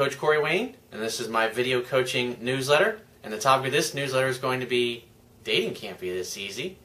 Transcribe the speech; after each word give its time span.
Coach 0.00 0.16
Corey 0.16 0.40
Wayne, 0.40 0.76
and 0.92 1.02
this 1.02 1.20
is 1.20 1.28
my 1.28 1.48
video 1.48 1.82
coaching 1.82 2.38
newsletter. 2.40 3.00
And 3.22 3.30
the 3.30 3.38
topic 3.38 3.66
of 3.66 3.72
this 3.72 3.92
newsletter 3.92 4.28
is 4.28 4.38
going 4.38 4.60
to 4.60 4.66
be 4.66 5.04
dating 5.44 5.74
can't 5.74 6.00
be 6.00 6.10
this 6.10 6.38
easy. 6.38 6.78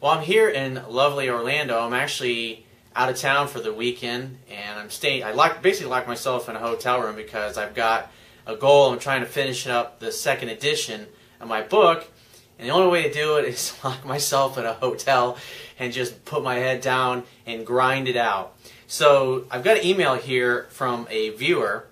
Well, 0.00 0.10
I'm 0.10 0.24
here 0.24 0.48
in 0.48 0.82
lovely 0.88 1.30
Orlando. 1.30 1.78
I'm 1.78 1.92
actually 1.92 2.66
out 2.96 3.08
of 3.08 3.16
town 3.16 3.46
for 3.46 3.60
the 3.60 3.72
weekend, 3.72 4.38
and 4.50 4.80
I'm 4.80 4.90
staying. 4.90 5.22
I 5.22 5.30
lock, 5.30 5.62
basically 5.62 5.90
locked 5.90 6.08
myself 6.08 6.48
in 6.48 6.56
a 6.56 6.58
hotel 6.58 7.00
room 7.00 7.14
because 7.14 7.56
I've 7.56 7.76
got 7.76 8.10
a 8.48 8.56
goal. 8.56 8.90
I'm 8.90 8.98
trying 8.98 9.20
to 9.20 9.28
finish 9.28 9.68
up 9.68 10.00
the 10.00 10.10
second 10.10 10.48
edition 10.48 11.06
of 11.38 11.46
my 11.46 11.62
book, 11.62 12.10
and 12.58 12.68
the 12.68 12.72
only 12.72 12.90
way 12.90 13.04
to 13.04 13.12
do 13.12 13.36
it 13.36 13.44
is 13.44 13.78
lock 13.84 14.04
myself 14.04 14.58
in 14.58 14.66
a 14.66 14.72
hotel 14.72 15.38
and 15.78 15.92
just 15.92 16.24
put 16.24 16.42
my 16.42 16.56
head 16.56 16.80
down 16.80 17.22
and 17.46 17.64
grind 17.64 18.08
it 18.08 18.16
out. 18.16 18.56
So 18.88 19.44
I've 19.52 19.62
got 19.62 19.76
an 19.76 19.86
email 19.86 20.16
here 20.16 20.66
from 20.70 21.06
a 21.10 21.30
viewer, 21.30 21.86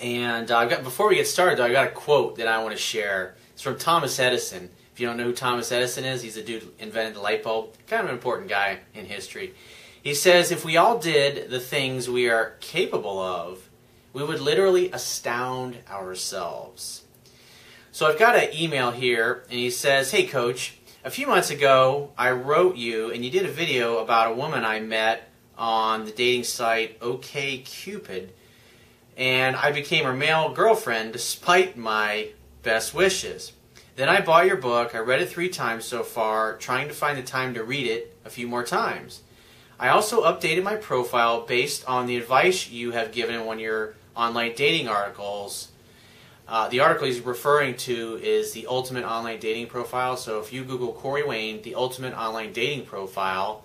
and 0.00 0.50
uh, 0.50 0.58
I've 0.58 0.70
got 0.70 0.82
before 0.82 1.08
we 1.08 1.16
get 1.16 1.26
started, 1.26 1.58
though, 1.58 1.64
I 1.64 1.72
got 1.72 1.88
a 1.88 1.90
quote 1.90 2.36
that 2.36 2.48
I 2.48 2.62
want 2.62 2.72
to 2.72 2.80
share. 2.80 3.34
It's 3.52 3.62
from 3.62 3.78
Thomas 3.78 4.18
Edison. 4.18 4.70
If 4.92 5.00
you 5.00 5.06
don't 5.06 5.16
know 5.16 5.24
who 5.24 5.32
Thomas 5.32 5.72
Edison 5.72 6.04
is, 6.04 6.22
he's 6.22 6.34
the 6.34 6.42
dude 6.42 6.62
who 6.62 6.70
invented 6.78 7.14
the 7.14 7.20
light 7.20 7.42
bulb. 7.42 7.74
Kind 7.86 8.04
of 8.04 8.08
an 8.08 8.14
important 8.14 8.48
guy 8.48 8.80
in 8.94 9.06
history. 9.06 9.54
He 10.02 10.14
says, 10.14 10.50
if 10.50 10.64
we 10.64 10.76
all 10.76 10.98
did 10.98 11.50
the 11.50 11.60
things 11.60 12.10
we 12.10 12.28
are 12.28 12.56
capable 12.60 13.18
of, 13.20 13.68
we 14.12 14.22
would 14.22 14.40
literally 14.40 14.90
astound 14.90 15.78
ourselves. 15.90 17.04
So 17.92 18.06
I've 18.06 18.18
got 18.18 18.36
an 18.36 18.50
email 18.54 18.90
here, 18.90 19.44
and 19.48 19.58
he 19.58 19.70
says, 19.70 20.10
Hey, 20.10 20.26
coach, 20.26 20.78
a 21.04 21.10
few 21.10 21.26
months 21.26 21.50
ago, 21.50 22.12
I 22.16 22.30
wrote 22.30 22.76
you, 22.76 23.10
and 23.10 23.24
you 23.24 23.30
did 23.30 23.46
a 23.46 23.50
video 23.50 23.98
about 23.98 24.32
a 24.32 24.34
woman 24.34 24.64
I 24.64 24.80
met 24.80 25.30
on 25.56 26.04
the 26.04 26.10
dating 26.10 26.44
site 26.44 26.98
OKCupid, 27.00 28.30
and 29.16 29.56
I 29.56 29.72
became 29.72 30.04
her 30.04 30.14
male 30.14 30.52
girlfriend 30.52 31.12
despite 31.12 31.76
my 31.76 32.28
best 32.62 32.94
wishes. 32.94 33.52
Then 33.96 34.08
I 34.08 34.20
bought 34.20 34.46
your 34.46 34.56
book. 34.56 34.94
I 34.94 34.98
read 34.98 35.20
it 35.20 35.28
three 35.28 35.48
times 35.48 35.84
so 35.84 36.02
far, 36.02 36.56
trying 36.56 36.88
to 36.88 36.94
find 36.94 37.18
the 37.18 37.22
time 37.22 37.54
to 37.54 37.62
read 37.62 37.86
it 37.86 38.16
a 38.24 38.30
few 38.30 38.48
more 38.48 38.64
times. 38.64 39.22
I 39.78 39.88
also 39.88 40.22
updated 40.22 40.62
my 40.62 40.76
profile 40.76 41.44
based 41.44 41.86
on 41.88 42.06
the 42.06 42.16
advice 42.16 42.70
you 42.70 42.92
have 42.92 43.12
given 43.12 43.34
in 43.34 43.44
one 43.44 43.56
of 43.56 43.62
your 43.62 43.94
online 44.16 44.54
dating 44.54 44.88
articles. 44.88 45.68
Uh, 46.46 46.68
the 46.68 46.80
article 46.80 47.06
he's 47.06 47.20
referring 47.20 47.76
to 47.76 48.18
is 48.22 48.52
the 48.52 48.66
Ultimate 48.66 49.04
Online 49.04 49.38
Dating 49.38 49.66
Profile. 49.66 50.16
So 50.16 50.40
if 50.40 50.52
you 50.52 50.64
Google 50.64 50.92
Corey 50.92 51.22
Wayne, 51.22 51.62
the 51.62 51.74
Ultimate 51.74 52.14
Online 52.14 52.52
Dating 52.52 52.84
Profile, 52.84 53.64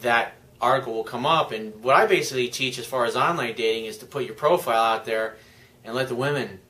that 0.00 0.34
article 0.64 0.94
will 0.94 1.04
come 1.04 1.26
up. 1.26 1.52
And 1.52 1.82
what 1.82 1.94
I 1.94 2.06
basically 2.06 2.48
teach 2.48 2.78
as 2.78 2.86
far 2.86 3.04
as 3.04 3.14
online 3.14 3.54
dating 3.54 3.84
is 3.84 3.98
to 3.98 4.06
put 4.06 4.24
your 4.24 4.34
profile 4.34 4.82
out 4.82 5.04
there 5.04 5.36
and 5.84 5.94
let 5.94 6.08
the 6.08 6.14
women 6.14 6.60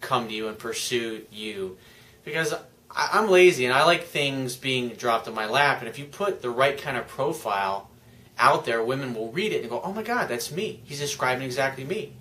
come 0.00 0.28
to 0.28 0.34
you 0.34 0.48
and 0.48 0.58
pursue 0.58 1.24
you. 1.32 1.78
Because 2.24 2.54
I, 2.90 3.18
am 3.18 3.30
lazy 3.30 3.64
and 3.64 3.74
I 3.74 3.84
like 3.84 4.04
things 4.04 4.56
being 4.56 4.90
dropped 4.90 5.26
in 5.26 5.34
my 5.34 5.46
lap. 5.46 5.80
And 5.80 5.88
if 5.88 5.98
you 5.98 6.04
put 6.04 6.42
the 6.42 6.50
right 6.50 6.78
kind 6.78 6.96
of 6.96 7.08
profile 7.08 7.90
out 8.38 8.64
there, 8.64 8.82
women 8.82 9.14
will 9.14 9.32
read 9.32 9.52
it 9.52 9.62
and 9.62 9.70
go, 9.70 9.80
oh 9.82 9.92
my 9.92 10.02
God, 10.02 10.28
that's 10.28 10.52
me. 10.52 10.80
He's 10.84 11.00
describing 11.00 11.44
exactly 11.44 11.84
me. 11.84 12.12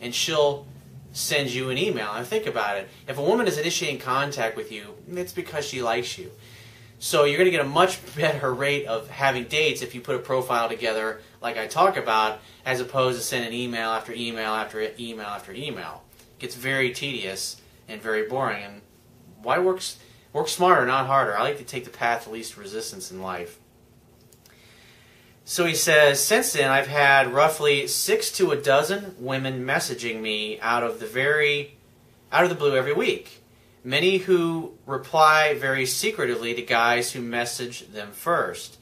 And 0.00 0.14
she'll 0.14 0.66
send 1.12 1.50
you 1.50 1.70
an 1.70 1.78
email. 1.78 2.12
And 2.12 2.26
think 2.26 2.46
about 2.46 2.76
it. 2.78 2.88
If 3.06 3.18
a 3.18 3.22
woman 3.22 3.46
is 3.46 3.58
initiating 3.58 4.00
contact 4.00 4.56
with 4.56 4.72
you, 4.72 4.94
it's 5.08 5.32
because 5.32 5.64
she 5.64 5.82
likes 5.82 6.18
you. 6.18 6.30
So 7.04 7.24
you're 7.24 7.36
going 7.36 7.44
to 7.44 7.50
get 7.50 7.60
a 7.60 7.68
much 7.68 7.98
better 8.16 8.54
rate 8.54 8.86
of 8.86 9.10
having 9.10 9.44
dates 9.44 9.82
if 9.82 9.94
you 9.94 10.00
put 10.00 10.16
a 10.16 10.20
profile 10.20 10.70
together 10.70 11.20
like 11.42 11.58
I 11.58 11.66
talk 11.66 11.98
about, 11.98 12.40
as 12.64 12.80
opposed 12.80 13.18
to 13.18 13.22
sending 13.22 13.52
email 13.52 13.90
after 13.90 14.14
email 14.14 14.52
after 14.52 14.90
email 14.98 15.26
after 15.26 15.52
email. 15.52 16.02
It 16.18 16.38
gets 16.38 16.54
very 16.54 16.94
tedious 16.94 17.60
and 17.88 18.00
very 18.00 18.26
boring. 18.26 18.64
And 18.64 18.80
why 19.42 19.58
work, 19.58 19.82
work 20.32 20.48
smarter, 20.48 20.86
not 20.86 21.06
harder? 21.06 21.36
I 21.36 21.42
like 21.42 21.58
to 21.58 21.64
take 21.64 21.84
the 21.84 21.90
path 21.90 22.24
of 22.24 22.32
least 22.32 22.56
resistance 22.56 23.10
in 23.10 23.20
life. 23.20 23.58
So 25.44 25.66
he 25.66 25.74
says, 25.74 26.24
since 26.24 26.54
then 26.54 26.70
I've 26.70 26.86
had 26.86 27.34
roughly 27.34 27.86
six 27.86 28.32
to 28.38 28.50
a 28.50 28.56
dozen 28.56 29.14
women 29.18 29.66
messaging 29.66 30.22
me 30.22 30.58
out 30.60 30.82
of 30.82 31.00
the 31.00 31.06
very, 31.06 31.76
out 32.32 32.44
of 32.44 32.48
the 32.48 32.56
blue 32.56 32.74
every 32.74 32.94
week 32.94 33.43
many 33.84 34.16
who 34.16 34.72
reply 34.86 35.54
very 35.54 35.84
secretively 35.84 36.54
to 36.54 36.62
guys 36.62 37.12
who 37.12 37.20
message 37.20 37.86
them 37.88 38.10
first. 38.12 38.78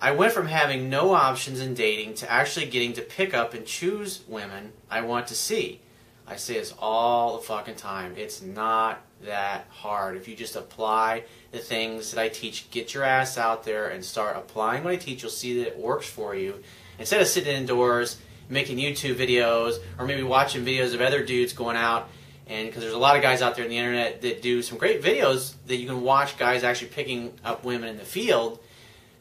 I 0.00 0.10
went 0.10 0.32
from 0.32 0.48
having 0.48 0.90
no 0.90 1.12
options 1.12 1.60
in 1.60 1.74
dating 1.74 2.14
to 2.14 2.30
actually 2.30 2.66
getting 2.66 2.92
to 2.94 3.02
pick 3.02 3.32
up 3.32 3.54
and 3.54 3.64
choose 3.64 4.22
women 4.26 4.72
I 4.90 5.02
want 5.02 5.28
to 5.28 5.34
see. 5.34 5.80
I 6.26 6.36
say 6.36 6.54
this 6.54 6.74
all 6.78 7.36
the 7.36 7.42
fucking 7.42 7.74
time. 7.76 8.14
It's 8.16 8.40
not 8.40 9.02
that 9.24 9.66
hard. 9.68 10.16
If 10.16 10.26
you 10.26 10.36
just 10.36 10.56
apply 10.56 11.24
the 11.52 11.58
things 11.58 12.12
that 12.12 12.20
I 12.20 12.28
teach, 12.28 12.70
get 12.70 12.94
your 12.94 13.04
ass 13.04 13.36
out 13.36 13.64
there 13.64 13.88
and 13.88 14.04
start 14.04 14.36
applying 14.36 14.84
what 14.84 14.92
I 14.92 14.96
teach, 14.96 15.22
you'll 15.22 15.30
see 15.30 15.58
that 15.58 15.68
it 15.68 15.78
works 15.78 16.06
for 16.08 16.34
you. 16.34 16.62
Instead 16.98 17.20
of 17.20 17.26
sitting 17.26 17.54
indoors, 17.54 18.18
making 18.48 18.78
YouTube 18.78 19.16
videos, 19.16 19.78
or 19.98 20.06
maybe 20.06 20.22
watching 20.22 20.64
videos 20.64 20.94
of 20.94 21.00
other 21.00 21.24
dudes 21.24 21.52
going 21.52 21.76
out 21.76 22.08
and 22.50 22.66
because 22.66 22.82
there's 22.82 22.94
a 22.94 22.98
lot 22.98 23.16
of 23.16 23.22
guys 23.22 23.42
out 23.42 23.54
there 23.54 23.64
on 23.64 23.70
the 23.70 23.78
internet 23.78 24.22
that 24.22 24.42
do 24.42 24.60
some 24.60 24.76
great 24.76 25.00
videos 25.00 25.54
that 25.66 25.76
you 25.76 25.86
can 25.86 26.02
watch 26.02 26.36
guys 26.36 26.64
actually 26.64 26.88
picking 26.88 27.32
up 27.44 27.64
women 27.64 27.88
in 27.88 27.96
the 27.96 28.04
field. 28.04 28.58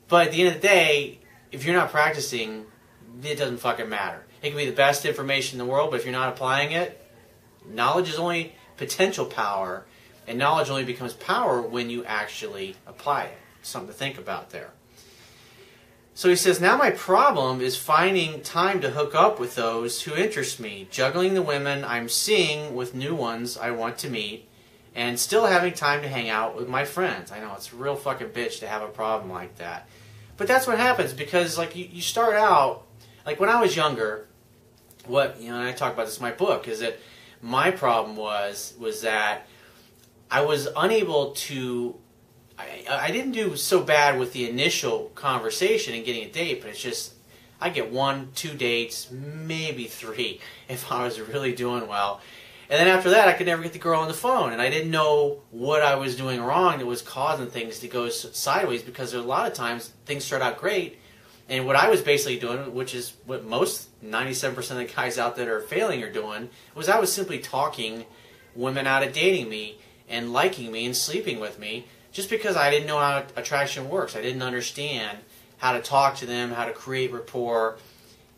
But 0.07 0.27
at 0.27 0.33
the 0.33 0.41
end 0.41 0.55
of 0.55 0.61
the 0.61 0.67
day, 0.67 1.19
if 1.51 1.63
you're 1.63 1.75
not 1.75 1.91
practicing, 1.91 2.65
it 3.23 3.37
doesn't 3.37 3.59
fucking 3.59 3.87
matter. 3.87 4.25
It 4.41 4.49
can 4.49 4.57
be 4.57 4.65
the 4.65 4.71
best 4.71 5.05
information 5.05 5.59
in 5.59 5.65
the 5.65 5.71
world, 5.71 5.91
but 5.91 5.99
if 5.99 6.05
you're 6.05 6.11
not 6.11 6.29
applying 6.29 6.71
it, 6.71 7.05
knowledge 7.67 8.09
is 8.09 8.17
only 8.17 8.55
potential 8.77 9.27
power, 9.27 9.85
and 10.27 10.39
knowledge 10.39 10.71
only 10.71 10.85
becomes 10.85 11.13
power 11.13 11.61
when 11.61 11.91
you 11.91 12.03
actually 12.05 12.77
apply 12.87 13.25
it. 13.25 13.37
Something 13.61 13.89
to 13.89 13.93
think 13.93 14.17
about 14.17 14.49
there. 14.49 14.71
So 16.19 16.27
he 16.27 16.35
says, 16.35 16.59
Now 16.59 16.75
my 16.75 16.91
problem 16.91 17.61
is 17.61 17.77
finding 17.77 18.41
time 18.41 18.81
to 18.81 18.89
hook 18.89 19.15
up 19.15 19.39
with 19.39 19.55
those 19.55 20.01
who 20.01 20.13
interest 20.13 20.59
me, 20.59 20.85
juggling 20.91 21.33
the 21.33 21.41
women 21.41 21.85
I'm 21.85 22.09
seeing 22.09 22.75
with 22.75 22.93
new 22.93 23.15
ones 23.15 23.57
I 23.57 23.71
want 23.71 23.97
to 23.99 24.09
meet, 24.09 24.49
and 24.93 25.17
still 25.17 25.45
having 25.45 25.71
time 25.71 26.01
to 26.01 26.09
hang 26.09 26.27
out 26.27 26.57
with 26.57 26.67
my 26.67 26.83
friends. 26.83 27.31
I 27.31 27.39
know 27.39 27.53
it's 27.55 27.71
a 27.71 27.77
real 27.77 27.95
fucking 27.95 28.31
bitch 28.31 28.59
to 28.59 28.67
have 28.67 28.81
a 28.81 28.89
problem 28.89 29.31
like 29.31 29.59
that. 29.59 29.87
But 30.35 30.49
that's 30.49 30.67
what 30.67 30.77
happens 30.77 31.13
because, 31.13 31.57
like, 31.57 31.73
you, 31.77 31.87
you 31.89 32.01
start 32.01 32.35
out, 32.35 32.85
like, 33.25 33.39
when 33.39 33.47
I 33.47 33.61
was 33.61 33.77
younger, 33.77 34.27
what, 35.05 35.39
you 35.39 35.47
know, 35.47 35.57
and 35.57 35.69
I 35.69 35.71
talk 35.71 35.93
about 35.93 36.07
this 36.07 36.17
in 36.17 36.23
my 36.23 36.33
book, 36.33 36.67
is 36.67 36.81
that 36.81 36.99
my 37.41 37.71
problem 37.71 38.17
was, 38.17 38.73
was 38.77 39.03
that 39.03 39.47
I 40.29 40.41
was 40.41 40.67
unable 40.75 41.31
to 41.31 41.95
I, 42.59 42.85
I 42.89 43.11
didn't 43.11 43.31
do 43.31 43.55
so 43.55 43.81
bad 43.81 44.19
with 44.19 44.33
the 44.33 44.49
initial 44.49 45.11
conversation 45.15 45.93
and 45.93 46.05
getting 46.05 46.23
a 46.25 46.29
date, 46.29 46.61
but 46.61 46.69
it's 46.69 46.81
just 46.81 47.13
I 47.61 47.69
get 47.69 47.91
one, 47.91 48.29
two 48.35 48.53
dates, 48.53 49.09
maybe 49.11 49.85
three 49.85 50.39
if 50.69 50.91
I 50.91 51.03
was 51.05 51.19
really 51.19 51.53
doing 51.53 51.87
well. 51.87 52.21
And 52.69 52.79
then 52.79 52.87
after 52.87 53.09
that, 53.09 53.27
I 53.27 53.33
could 53.33 53.47
never 53.47 53.63
get 53.63 53.73
the 53.73 53.79
girl 53.79 53.99
on 53.99 54.07
the 54.07 54.13
phone, 54.13 54.53
and 54.53 54.61
I 54.61 54.69
didn't 54.69 54.91
know 54.91 55.41
what 55.49 55.81
I 55.81 55.95
was 55.95 56.15
doing 56.15 56.39
wrong 56.39 56.77
that 56.77 56.85
was 56.85 57.01
causing 57.01 57.47
things 57.47 57.79
to 57.79 57.87
go 57.87 58.09
sideways 58.09 58.83
because 58.83 59.15
a 59.15 59.21
lot 59.23 59.47
of 59.47 59.55
times 59.55 59.91
things 60.05 60.23
start 60.23 60.43
out 60.43 60.59
great, 60.59 60.99
and 61.49 61.65
what 61.65 61.75
I 61.75 61.89
was 61.89 62.01
basically 62.01 62.37
doing, 62.37 62.75
which 62.75 62.93
is 62.93 63.13
what 63.25 63.43
most 63.43 63.89
97% 64.03 64.55
of 64.57 64.77
the 64.77 64.85
guys 64.85 65.17
out 65.17 65.35
there 65.35 65.57
are 65.57 65.61
failing 65.61 66.03
are 66.03 66.11
doing, 66.11 66.49
was 66.75 66.87
I 66.87 66.99
was 66.99 67.11
simply 67.11 67.39
talking 67.39 68.05
women 68.53 68.85
out 68.85 69.01
of 69.01 69.13
dating 69.13 69.49
me 69.49 69.79
and 70.07 70.31
liking 70.31 70.71
me 70.71 70.85
and 70.85 70.95
sleeping 70.95 71.39
with 71.39 71.57
me 71.57 71.87
just 72.11 72.29
because 72.29 72.55
I 72.55 72.69
didn't 72.69 72.87
know 72.87 72.99
how 72.99 73.23
attraction 73.35 73.89
works. 73.89 74.15
I 74.15 74.21
didn't 74.21 74.41
understand 74.41 75.19
how 75.57 75.73
to 75.73 75.81
talk 75.81 76.15
to 76.17 76.25
them, 76.25 76.51
how 76.51 76.65
to 76.65 76.71
create 76.71 77.11
rapport, 77.11 77.77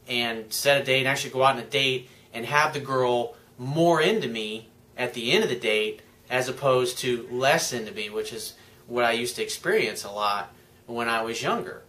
and 0.07 0.51
set 0.51 0.81
a 0.81 0.83
date 0.83 0.99
and 0.99 1.07
actually 1.07 1.31
go 1.31 1.43
out 1.43 1.55
on 1.55 1.61
a 1.61 1.65
date 1.65 2.09
and 2.33 2.45
have 2.45 2.73
the 2.73 2.79
girl 2.79 3.35
more 3.57 4.01
into 4.01 4.27
me 4.27 4.67
at 4.97 5.13
the 5.13 5.31
end 5.31 5.43
of 5.43 5.49
the 5.49 5.59
date 5.59 6.01
as 6.29 6.49
opposed 6.49 6.97
to 6.99 7.27
less 7.31 7.73
into 7.73 7.91
me, 7.91 8.09
which 8.09 8.33
is 8.33 8.55
what 8.87 9.05
I 9.05 9.11
used 9.11 9.35
to 9.35 9.43
experience 9.43 10.03
a 10.03 10.11
lot 10.11 10.51
when 10.85 11.07
I 11.07 11.21
was 11.21 11.41
younger. 11.41 11.83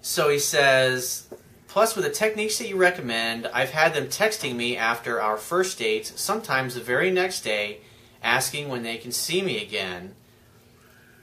So 0.00 0.28
he 0.28 0.38
says, 0.38 1.28
plus 1.66 1.94
with 1.94 2.04
the 2.04 2.10
techniques 2.10 2.58
that 2.58 2.68
you 2.68 2.76
recommend, 2.76 3.46
I've 3.48 3.70
had 3.70 3.94
them 3.94 4.06
texting 4.06 4.56
me 4.56 4.76
after 4.76 5.20
our 5.20 5.36
first 5.36 5.78
dates, 5.78 6.20
sometimes 6.20 6.74
the 6.74 6.80
very 6.80 7.10
next 7.10 7.42
day, 7.42 7.80
asking 8.22 8.68
when 8.68 8.82
they 8.82 8.96
can 8.96 9.12
see 9.12 9.42
me 9.42 9.62
again. 9.62 10.14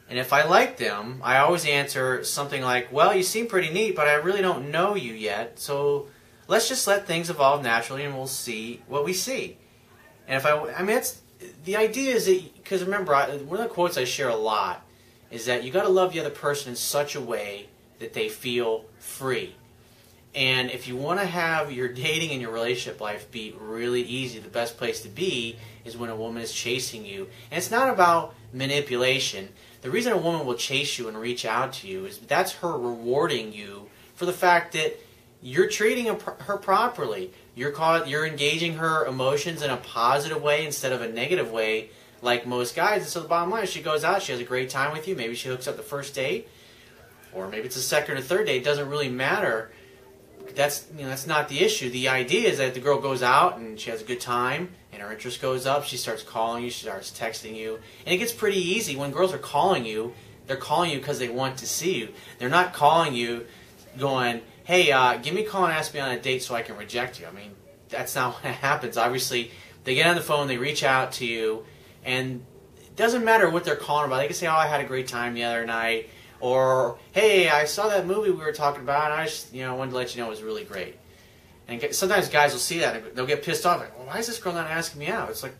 And 0.10 0.20
if 0.20 0.32
I 0.32 0.46
like 0.46 0.78
them, 0.78 1.20
I 1.24 1.38
always 1.38 1.66
answer 1.66 2.24
something 2.24 2.62
like, 2.62 2.92
Well, 2.92 3.16
you 3.16 3.24
seem 3.24 3.48
pretty 3.48 3.74
neat, 3.74 3.96
but 3.96 4.08
I 4.08 4.14
really 4.16 4.42
don't 4.42 4.72
know 4.72 4.96
you 4.96 5.14
yet, 5.14 5.60
so 5.60 6.08
let's 6.48 6.70
just 6.70 6.88
let 6.88 7.08
things 7.08 7.30
evolve 7.30 7.64
naturally 7.64 8.04
and 8.04 8.16
we'll 8.16 8.28
see 8.28 8.82
what 8.88 9.04
we 9.04 9.14
see. 9.14 9.58
And 10.28 10.38
if 10.38 10.46
I, 10.46 10.74
I 10.74 10.84
mean, 10.84 10.98
it's, 10.98 11.22
the 11.64 11.76
idea 11.76 12.16
is 12.16 12.26
that, 12.26 12.54
because 12.56 12.84
remember, 12.84 13.14
I, 13.14 13.38
one 13.38 13.60
of 13.60 13.68
the 13.68 13.74
quotes 13.74 13.98
I 13.98 14.04
share 14.04 14.30
a 14.30 14.36
lot 14.36 14.86
is 15.32 15.46
that 15.46 15.64
you 15.64 15.72
got 15.72 15.84
to 15.84 15.90
love 15.90 16.14
the 16.14 16.20
other 16.20 16.30
person 16.30 16.70
in 16.70 16.76
such 16.76 17.16
a 17.16 17.22
way 17.22 17.68
that 18.00 18.14
they 18.14 18.30
feel 18.30 18.86
free. 19.00 19.56
And 20.36 20.70
if 20.70 20.86
you 20.86 20.98
want 20.98 21.22
to 21.22 21.26
have 21.26 21.72
your 21.72 21.88
dating 21.88 22.32
and 22.32 22.42
your 22.42 22.52
relationship 22.52 23.00
life 23.00 23.32
be 23.32 23.56
really 23.58 24.02
easy, 24.02 24.40
the 24.40 24.50
best 24.50 24.78
place 24.78 25.02
to 25.04 25.08
be 25.08 25.56
is 25.86 25.96
when 25.96 26.10
a 26.10 26.16
woman 26.16 26.44
is 26.44 26.52
chasing 26.52 27.06
you. 27.06 27.30
And 27.50 27.58
it's 27.58 27.72
not 27.72 27.90
about 27.90 28.36
manipulation. 28.52 29.48
The 29.82 29.90
reason 29.90 30.12
a 30.12 30.18
woman 30.18 30.46
will 30.46 30.56
chase 30.56 31.00
you 31.00 31.08
and 31.08 31.18
reach 31.18 31.46
out 31.46 31.72
to 31.74 31.88
you 31.88 32.06
is 32.06 32.18
that's 32.18 32.52
her 32.54 32.78
rewarding 32.78 33.54
you 33.54 33.88
for 34.16 34.26
the 34.26 34.34
fact 34.34 34.74
that 34.74 35.00
you're 35.42 35.70
treating 35.70 36.08
her 36.08 36.58
properly. 36.58 37.32
You're 37.54 37.72
caught, 37.72 38.10
you're 38.10 38.28
engaging 38.28 38.74
her 38.74 39.06
emotions 39.06 39.62
in 39.62 39.70
a 39.70 39.78
positive 39.78 40.42
way 40.42 40.66
instead 40.66 40.92
of 40.92 41.02
a 41.02 41.08
negative 41.08 41.50
way, 41.50 41.92
like 42.22 42.46
most 42.46 42.76
guys. 42.76 43.04
And 43.04 43.10
so 43.10 43.22
the 43.22 43.30
bottom 43.30 43.52
line 43.52 43.64
is, 43.64 43.70
she 43.70 43.82
goes 43.82 44.04
out, 44.04 44.22
she 44.22 44.34
has 44.34 44.42
a 44.42 44.46
great 44.46 44.70
time 44.70 44.92
with 44.92 45.08
you. 45.08 45.16
Maybe 45.16 45.36
she 45.36 45.48
hooks 45.48 45.68
up 45.68 45.78
the 45.78 45.84
first 45.84 46.14
date, 46.14 46.50
or 47.32 47.48
maybe 47.48 47.68
it's 47.68 47.78
a 47.78 47.82
second 47.82 48.18
or 48.18 48.22
third 48.22 48.48
date. 48.48 48.58
It 48.58 48.66
doesn't 48.66 48.90
really 48.90 49.10
matter 49.10 49.72
that's 50.54 50.86
you 50.96 51.04
know 51.04 51.10
that's 51.10 51.28
not 51.28 51.50
the 51.50 51.60
issue. 51.60 51.90
The 51.90 52.10
idea 52.10 52.50
is 52.50 52.58
that 52.58 52.74
the 52.74 52.80
girl 52.80 53.00
goes 53.00 53.24
out 53.24 53.58
and 53.58 53.80
she 53.80 53.90
has 53.90 54.02
a 54.02 54.06
good 54.06 54.20
time 54.20 54.70
and 54.92 55.02
her 55.02 55.12
interest 55.12 55.42
goes 55.42 55.66
up. 55.66 55.84
She 55.84 55.98
starts 55.98 56.24
calling 56.24 56.64
you, 56.64 56.70
she 56.70 56.84
starts 56.84 57.12
texting 57.12 57.56
you, 57.56 57.80
and 58.06 58.14
it 58.14 58.18
gets 58.18 58.32
pretty 58.32 58.60
easy 58.60 58.96
when 58.96 59.12
girls 59.12 59.34
are 59.34 59.40
calling 59.40 59.86
you. 59.86 60.14
They're 60.48 60.58
calling 60.58 60.92
you 60.92 61.00
because 61.00 61.20
they 61.20 61.30
want 61.30 61.58
to 61.58 61.68
see 61.68 61.98
you. 61.98 62.10
They're 62.38 62.50
not 62.50 62.74
calling 62.74 63.14
you, 63.14 63.46
going, 63.98 64.42
"Hey, 64.64 64.92
uh, 64.92 65.18
give 65.18 65.34
me 65.34 65.46
a 65.46 65.50
call 65.50 65.66
and 65.66 65.74
ask 65.74 65.94
me 65.94 66.00
on 66.00 66.12
a 66.12 66.20
date 66.20 66.44
so 66.44 66.54
I 66.56 66.62
can 66.62 66.78
reject 66.78 67.20
you." 67.20 67.26
I 67.26 67.32
mean, 67.32 67.52
that's 67.90 68.16
not 68.16 68.34
what 68.44 68.54
happens. 68.54 68.98
Obviously, 68.98 69.52
they 69.84 69.96
get 69.96 70.08
on 70.08 70.16
the 70.16 70.22
phone, 70.22 70.48
they 70.48 70.58
reach 70.58 70.84
out 70.84 71.14
to 71.14 71.26
you, 71.26 71.66
and 72.04 72.46
it 72.78 72.96
doesn't 72.96 73.26
matter 73.26 73.50
what 73.50 73.64
they're 73.64 73.76
calling 73.76 74.06
about. 74.06 74.18
They 74.18 74.28
can 74.28 74.36
say, 74.36 74.48
"Oh, 74.48 74.54
I 74.54 74.68
had 74.68 74.82
a 74.82 74.86
great 74.86 75.08
time 75.08 75.34
the 75.34 75.44
other 75.44 75.66
night." 75.66 76.10
Or, 76.40 76.98
hey, 77.14 77.50
I 77.50 77.66
saw 77.66 77.88
that 77.88 78.06
movie 78.06 78.32
we 78.32 78.38
were 78.38 78.52
talking 78.52 78.82
about, 78.82 79.12
and 79.12 79.22
I 79.22 79.26
just, 79.26 79.54
you 79.54 79.64
know, 79.64 79.76
wanted 79.76 79.92
to 79.92 79.98
let 79.98 80.16
you 80.16 80.22
know 80.22 80.28
it 80.28 80.32
was 80.32 80.44
really 80.44 80.64
great. 80.64 80.98
And 81.68 81.84
sometimes 81.96 82.30
guys 82.30 82.52
will 82.52 82.60
see 82.60 82.80
that 82.80 82.96
and 82.96 83.16
they'll 83.16 83.26
get 83.26 83.44
pissed 83.44 83.66
off. 83.66 83.80
Like, 83.80 83.98
well, 83.98 84.08
why 84.08 84.20
is 84.20 84.28
this 84.28 84.38
girl 84.38 84.54
not 84.54 84.70
asking 84.70 85.00
me 85.00 85.08
out? 85.08 85.30
It's 85.30 85.42
like, 85.42 85.56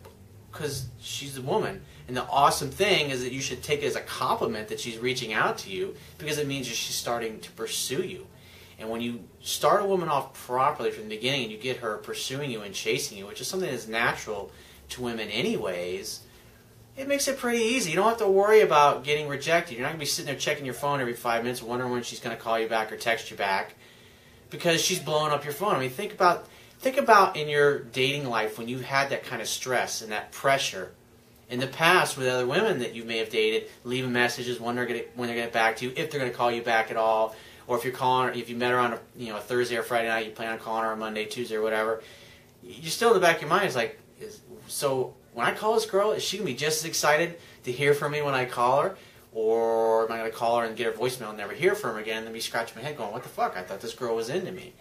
because 0.52 0.86
she's 1.00 1.36
a 1.36 1.42
woman. 1.42 1.82
And 2.08 2.16
the 2.16 2.24
awesome 2.24 2.70
thing 2.70 3.10
is 3.10 3.22
that 3.22 3.32
you 3.32 3.40
should 3.40 3.62
take 3.62 3.82
it 3.82 3.86
as 3.86 3.96
a 3.96 4.00
compliment 4.00 4.68
that 4.68 4.78
she's 4.78 4.98
reaching 4.98 5.32
out 5.32 5.58
to 5.58 5.70
you 5.70 5.96
because 6.18 6.38
it 6.38 6.46
means 6.46 6.68
that 6.68 6.76
she's 6.76 6.94
starting 6.94 7.40
to 7.40 7.50
pursue 7.52 8.02
you. 8.02 8.26
And 8.78 8.88
when 8.90 9.00
you 9.00 9.24
start 9.40 9.82
a 9.82 9.86
woman 9.86 10.08
off 10.08 10.34
properly 10.46 10.90
from 10.90 11.04
the 11.04 11.16
beginning 11.16 11.44
and 11.44 11.52
you 11.52 11.58
get 11.58 11.78
her 11.78 11.96
pursuing 11.96 12.50
you 12.50 12.60
and 12.60 12.74
chasing 12.74 13.18
you, 13.18 13.26
which 13.26 13.40
is 13.40 13.48
something 13.48 13.68
that's 13.68 13.88
natural 13.88 14.52
to 14.90 15.02
women 15.02 15.28
anyways, 15.30 16.20
it 16.96 17.08
makes 17.08 17.28
it 17.28 17.38
pretty 17.38 17.62
easy. 17.62 17.90
You 17.90 17.96
don't 17.96 18.08
have 18.08 18.18
to 18.18 18.28
worry 18.28 18.60
about 18.60 19.04
getting 19.04 19.28
rejected. 19.28 19.74
You're 19.74 19.82
not 19.82 19.90
going 19.90 19.98
to 19.98 20.04
be 20.04 20.06
sitting 20.06 20.26
there 20.26 20.38
checking 20.38 20.64
your 20.64 20.74
phone 20.74 21.00
every 21.00 21.14
five 21.14 21.42
minutes, 21.42 21.62
wondering 21.62 21.92
when 21.92 22.02
she's 22.02 22.20
going 22.20 22.34
to 22.34 22.42
call 22.42 22.58
you 22.58 22.68
back 22.68 22.90
or 22.90 22.96
text 22.96 23.30
you 23.30 23.36
back, 23.36 23.74
because 24.50 24.80
she's 24.80 24.98
blowing 24.98 25.32
up 25.32 25.44
your 25.44 25.52
phone. 25.52 25.74
I 25.74 25.80
mean, 25.80 25.90
think 25.90 26.12
about 26.12 26.46
think 26.78 26.96
about 26.96 27.36
in 27.36 27.48
your 27.48 27.80
dating 27.80 28.26
life 28.26 28.58
when 28.58 28.68
you've 28.68 28.84
had 28.84 29.10
that 29.10 29.24
kind 29.24 29.42
of 29.42 29.48
stress 29.48 30.02
and 30.02 30.12
that 30.12 30.32
pressure 30.32 30.92
in 31.48 31.60
the 31.60 31.66
past 31.66 32.16
with 32.16 32.26
other 32.26 32.46
women 32.46 32.80
that 32.80 32.94
you 32.94 33.04
may 33.04 33.18
have 33.18 33.30
dated, 33.30 33.68
leaving 33.84 34.12
messages 34.12 34.58
when 34.58 34.74
they're 34.74 34.86
going 34.86 35.00
to, 35.00 35.06
when 35.14 35.28
they're 35.28 35.36
going 35.36 35.46
to 35.46 35.52
get 35.52 35.52
back 35.52 35.76
to 35.76 35.86
you, 35.86 35.92
if 35.96 36.10
they're 36.10 36.20
going 36.20 36.30
to 36.30 36.36
call 36.36 36.50
you 36.50 36.62
back 36.62 36.90
at 36.90 36.96
all, 36.96 37.36
or 37.66 37.76
if 37.76 37.84
you're 37.84 37.92
calling, 37.92 38.38
if 38.38 38.48
you 38.48 38.56
met 38.56 38.70
her 38.70 38.78
on 38.78 38.94
a 38.94 39.00
you 39.16 39.28
know 39.28 39.36
a 39.36 39.40
Thursday 39.40 39.76
or 39.76 39.82
Friday 39.82 40.08
night, 40.08 40.26
you 40.26 40.32
plan 40.32 40.52
on 40.52 40.58
calling 40.58 40.84
her 40.84 40.92
on 40.92 40.98
Monday, 40.98 41.26
Tuesday, 41.26 41.56
or 41.56 41.62
whatever. 41.62 42.02
You're 42.62 42.90
still 42.90 43.08
in 43.08 43.14
the 43.14 43.20
back 43.20 43.36
of 43.36 43.42
your 43.42 43.50
mind 43.50 43.66
is 43.66 43.76
like, 43.76 44.00
is, 44.20 44.40
so 44.66 45.14
when 45.36 45.46
I 45.46 45.52
call 45.52 45.74
this 45.74 45.84
girl, 45.84 46.12
is 46.12 46.24
she 46.24 46.38
gonna 46.38 46.46
be 46.46 46.54
just 46.54 46.78
as 46.78 46.86
excited 46.86 47.38
to 47.64 47.70
hear 47.70 47.92
from 47.92 48.12
me 48.12 48.22
when 48.22 48.32
I 48.32 48.46
call 48.46 48.80
her? 48.80 48.96
Or 49.34 50.06
am 50.06 50.12
I 50.12 50.16
gonna 50.16 50.30
call 50.30 50.60
her 50.60 50.64
and 50.64 50.74
get 50.74 50.86
her 50.86 50.92
voicemail 50.92 51.28
and 51.28 51.36
never 51.36 51.52
hear 51.52 51.74
from 51.74 51.92
her 51.92 52.00
again 52.00 52.18
and 52.18 52.26
then 52.26 52.32
be 52.32 52.40
scratching 52.40 52.74
my 52.74 52.80
head 52.80 52.96
going, 52.96 53.12
What 53.12 53.22
the 53.22 53.28
fuck? 53.28 53.54
I 53.54 53.62
thought 53.62 53.82
this 53.82 53.92
girl 53.92 54.16
was 54.16 54.30
into 54.30 54.50
me. 54.50 54.72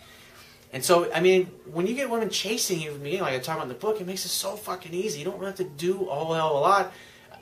And 0.71 0.81
so, 0.81 1.11
I 1.11 1.19
mean, 1.19 1.47
when 1.69 1.87
you 1.87 1.93
get 1.93 2.09
women 2.09 2.29
chasing 2.29 2.79
you 2.79 2.91
from 2.91 2.99
the 2.99 3.03
beginning, 3.03 3.23
like 3.23 3.33
I 3.33 3.39
talk 3.39 3.57
about 3.57 3.63
in 3.63 3.67
the 3.67 3.75
book, 3.75 3.99
it 3.99 4.07
makes 4.07 4.23
it 4.23 4.29
so 4.29 4.55
fucking 4.55 4.93
easy. 4.93 5.19
You 5.19 5.25
don't 5.25 5.35
really 5.35 5.47
have 5.47 5.57
to 5.57 5.65
do 5.65 6.07
a 6.07 6.15
whole 6.15 6.33
hell 6.33 6.51
of 6.51 6.55
a 6.55 6.59
lot 6.59 6.93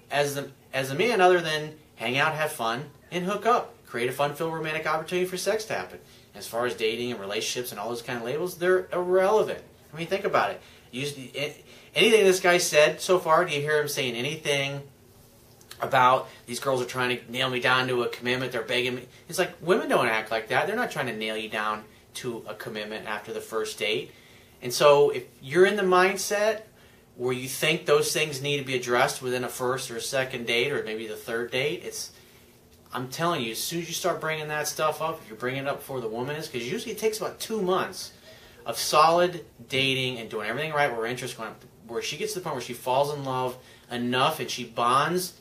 as 0.10 0.34
the 0.34 0.50
as 0.74 0.90
a 0.90 0.96
man 0.96 1.22
other 1.22 1.40
than 1.40 1.76
hang 1.98 2.18
out, 2.18 2.34
have 2.34 2.52
fun, 2.52 2.86
and 3.12 3.26
hook 3.26 3.46
up. 3.46 3.76
Create 3.86 4.10
a 4.10 4.14
fun-filled 4.14 4.52
romantic 4.52 4.88
opportunity 4.88 5.28
for 5.28 5.38
sex 5.38 5.66
to 5.66 5.76
happen. 5.76 6.00
As 6.34 6.48
far 6.48 6.66
as 6.66 6.74
dating 6.74 7.12
and 7.12 7.22
relationships 7.22 7.70
and 7.70 7.80
all 7.80 7.90
those 7.90 8.02
kind 8.02 8.18
of 8.18 8.26
labels, 8.26 8.58
they're 8.58 8.88
irrelevant. 8.92 9.62
I 9.94 9.98
mean, 9.98 10.08
think 10.08 10.26
about 10.26 10.50
it. 10.50 10.62
You, 10.90 11.08
it 11.36 11.64
anything 11.96 12.24
this 12.24 12.40
guy 12.40 12.58
said 12.58 13.02
so 13.02 13.20
far? 13.20 13.46
Do 13.46 13.54
you 13.54 13.62
hear 13.62 13.82
him 13.82 13.88
saying 13.88 14.16
anything 14.16 14.82
about 15.82 16.30
these 16.46 16.60
girls 16.60 16.82
are 16.82 16.86
trying 16.86 17.18
to 17.18 17.32
nail 17.32 17.50
me 17.50 17.60
down 17.60 17.88
to 17.88 18.04
a 18.04 18.10
commitment? 18.10 18.52
They're 18.52 18.62
begging 18.64 18.96
me. 18.96 19.08
It's 19.30 19.40
like 19.40 19.54
women 19.62 19.90
don't 19.90 20.08
act 20.08 20.32
like 20.32 20.50
that. 20.50 20.68
They're 20.68 20.76
not 20.76 20.92
trying 20.92 21.08
to 21.08 21.16
nail 21.16 21.38
you 21.38 21.50
down 21.50 21.84
to 22.16 22.44
a 22.48 22.54
commitment 22.54 23.08
after 23.08 23.34
the 23.34 23.42
first 23.42 23.80
date. 23.80 24.12
And 24.62 24.74
so 24.74 25.10
if 25.10 25.24
you're 25.42 25.66
in 25.66 25.76
the 25.76 25.84
mindset 25.84 26.62
where 27.16 27.34
you 27.34 27.48
think 27.48 27.86
those 27.86 28.12
things 28.12 28.42
need 28.42 28.58
to 28.58 28.66
be 28.66 28.76
addressed 28.76 29.22
within 29.22 29.44
a 29.44 29.50
first 29.50 29.92
or 29.92 29.98
a 29.98 30.02
second 30.02 30.48
date 30.48 30.72
or 30.72 30.84
maybe 30.84 31.06
the 31.06 31.16
third 31.16 31.52
date, 31.52 31.82
it's 31.84 32.12
I'm 32.94 33.10
telling 33.10 33.42
you, 33.42 33.52
as 33.52 33.58
soon 33.58 33.82
as 33.82 33.88
you 33.88 33.94
start 33.94 34.22
bringing 34.22 34.50
that 34.50 34.68
stuff 34.68 35.02
up, 35.02 35.20
if 35.22 35.28
you're 35.28 35.38
bringing 35.38 35.64
it 35.64 35.68
up 35.68 35.78
before 35.78 36.00
the 36.00 36.08
woman 36.08 36.36
is, 36.36 36.48
because 36.48 36.72
usually 36.72 36.92
it 36.92 37.00
takes 37.00 37.18
about 37.18 37.40
two 37.40 37.60
months 37.60 38.14
of 38.66 38.78
solid 38.78 39.44
dating 39.68 40.20
and 40.20 40.30
doing 40.30 40.48
everything 40.48 40.72
right 40.72 40.96
where 40.96 41.08
interest 41.08 41.36
going 41.36 41.50
up 41.50 41.60
where 41.94 42.02
she 42.02 42.18
gets 42.18 42.34
to 42.34 42.40
the 42.40 42.44
point 42.44 42.56
where 42.56 42.62
she 42.62 42.74
falls 42.74 43.14
in 43.14 43.24
love 43.24 43.58
enough 43.92 44.40
and 44.40 44.50
she 44.50 44.64
bonds 44.64 45.34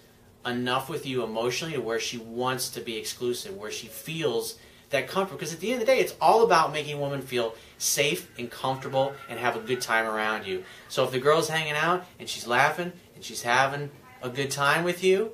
enough 0.44 0.88
with 0.88 1.06
you 1.06 1.22
emotionally 1.22 1.74
to 1.74 1.80
where 1.80 2.00
she 2.00 2.18
wants 2.18 2.68
to 2.70 2.80
be 2.80 2.96
exclusive, 2.96 3.56
where 3.56 3.70
she 3.70 3.86
feels 3.86 4.58
that 4.90 5.08
comfort. 5.08 5.34
Because 5.34 5.52
at 5.52 5.60
the 5.60 5.72
end 5.72 5.80
of 5.80 5.86
the 5.86 5.92
day, 5.92 6.00
it's 6.00 6.14
all 6.20 6.44
about 6.44 6.72
making 6.72 6.96
a 6.96 7.00
woman 7.00 7.22
feel 7.22 7.54
safe 7.78 8.30
and 8.38 8.50
comfortable 8.50 9.14
and 9.28 9.38
have 9.38 9.56
a 9.56 9.60
good 9.60 9.80
time 9.80 10.06
around 10.06 10.46
you. 10.46 10.64
So 10.88 11.04
if 11.04 11.10
the 11.10 11.18
girl's 11.18 11.48
hanging 11.48 11.74
out 11.74 12.04
and 12.18 12.28
she's 12.28 12.46
laughing 12.46 12.92
and 13.14 13.24
she's 13.24 13.42
having 13.42 13.90
a 14.22 14.28
good 14.28 14.50
time 14.50 14.84
with 14.84 15.02
you, 15.02 15.32